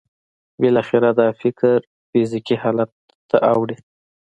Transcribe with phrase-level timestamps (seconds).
[0.61, 1.73] بالاخره دا فکر
[2.09, 2.91] فزیکي حالت
[3.29, 3.77] ته اوړي